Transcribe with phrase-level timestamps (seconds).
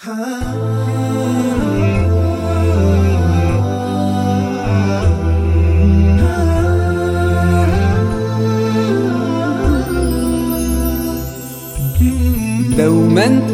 [0.00, 0.12] دوما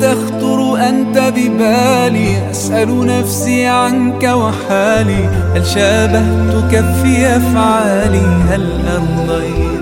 [0.00, 9.76] تخطر أنت ببالي أسأل نفسي عنك وحالي هل شابهتك في أفعالي؟ هل أرضيت؟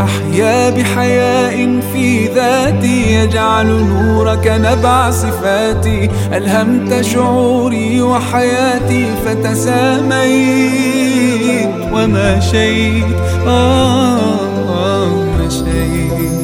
[0.00, 6.10] أحيا بحياء في ذاتي يجعل نورك نبع صفاتي.
[6.32, 10.22] ألهمت شعوري وحياتي فتساميت
[11.92, 13.04] وما شيت
[13.46, 14.18] آه,
[14.68, 16.41] آه مشيت.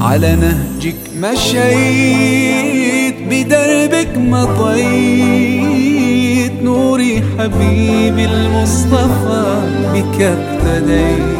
[0.00, 5.32] على نهجك مشيت بدربك مضيت
[6.62, 9.60] نوري حبيبي المصطفى
[9.94, 11.38] بك اقتديت.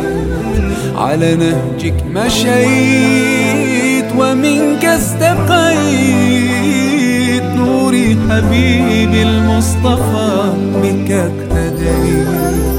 [0.96, 5.88] على نهجك مشيت ومنك استقيت
[7.56, 10.52] نوري حبيبي المصطفى
[10.83, 12.77] بك اقتديت.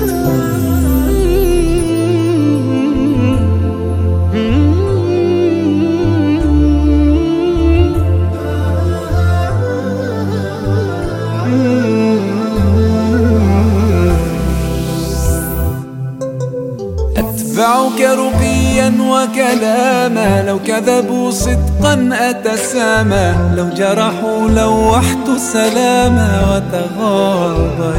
[17.60, 23.36] أتبعك رقيا وكلاما لو كذبوا صدقا أتسامى.
[23.58, 26.62] لو جرحوا لوحت سلاما
[26.96, 27.92] وتغاضيتا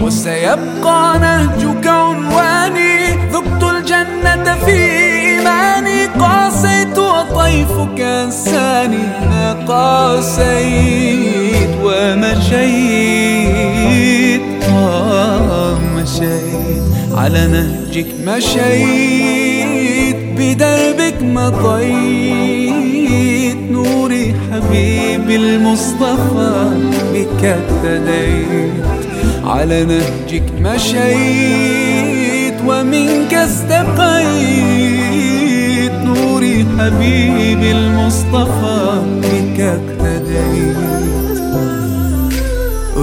[0.00, 6.06] وسيبقى نهجك عنواني ذقت الجنة في إيماني.
[6.06, 10.98] قاسيت وطيفك أنساني ما قاسيت
[11.84, 13.19] ومشيت.
[17.12, 22.70] على نهجك مشيت بدربك مضيت
[23.70, 26.70] نوري حبيبي المصطفى
[27.14, 28.84] بك اقتديت.
[29.44, 34.70] على نهجك مشيت ومنك استقيت.
[36.04, 37.89] نوري حبيبي المصطفى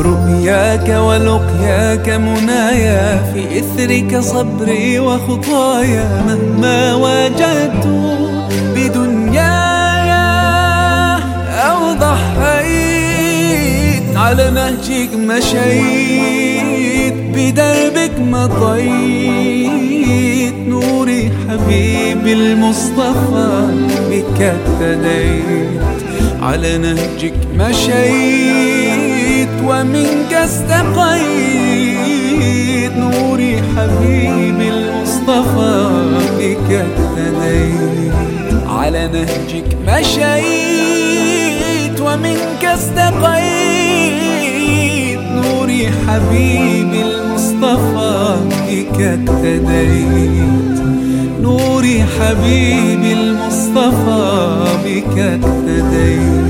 [0.08, 7.88] رؤياك ولقياك منايا في إثرك صبري وخطايا مهما واجهت
[8.76, 10.12] بدنياي
[11.70, 13.38] أو ضحيت
[14.18, 19.74] على نهجك مشيت بدربك مضيت
[20.68, 23.68] نوري حبيبي المصطفى
[24.12, 25.82] بك اقتديت
[26.42, 28.87] على نهجك مشيت
[29.64, 31.28] ومنك استقيت
[32.98, 35.90] نوري حبيبي المصطفى
[36.40, 38.14] بك اقتديت
[38.68, 41.28] على نهجك مشيت
[42.02, 44.08] ومنك استقيت
[45.20, 48.36] نوري حبيبي المصطفى
[48.70, 50.78] بك اقتديت
[51.42, 56.47] نوري حبيبي المصطفى بك اقتديت